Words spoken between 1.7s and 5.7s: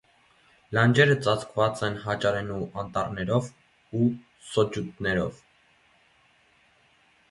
են հաճարենու անտառներով ու սոճուտներով։